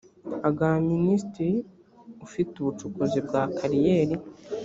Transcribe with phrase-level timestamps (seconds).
[0.47, 1.55] agaha minisitiri
[2.25, 4.15] ufite ubucukuzi bwa kariyeri